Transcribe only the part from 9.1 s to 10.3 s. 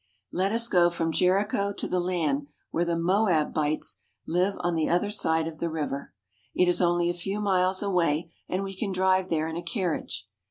there in a carriage.